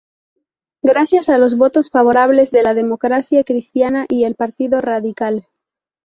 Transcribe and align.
Gracias 0.81 1.29
a 1.29 1.37
los 1.37 1.55
votos 1.55 1.91
favorables 1.91 2.49
de 2.49 2.63
la 2.63 2.73
Democracia 2.73 3.43
Cristiana 3.43 4.07
y 4.09 4.23
el 4.23 4.33
Partido 4.33 4.81
Radical. 4.81 5.47